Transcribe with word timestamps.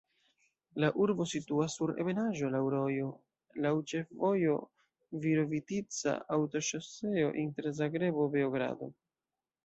La 0.83 0.87
urbo 1.01 1.25
situas 1.31 1.73
sur 1.79 1.91
ebenaĵo, 2.03 2.47
laŭ 2.55 2.61
rojo, 2.73 3.09
laŭ 3.65 3.73
ĉefvojo 3.91 4.55
Virovitica-aŭtoŝoseo 5.25 7.29
inter 7.43 7.69
Zagrebo-Beogrado. 7.81 8.89